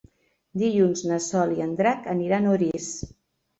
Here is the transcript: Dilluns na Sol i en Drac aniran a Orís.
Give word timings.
Dilluns 0.61 1.03
na 1.09 1.19
Sol 1.27 1.53
i 1.59 1.63
en 1.67 1.77
Drac 1.83 2.11
aniran 2.17 2.51
a 2.51 2.57
Orís. 2.57 2.91